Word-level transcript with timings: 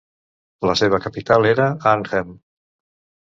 La 0.69 0.75
seva 0.79 0.99
capital 1.03 1.47
era 1.51 1.67
Arnhem. 1.91 2.33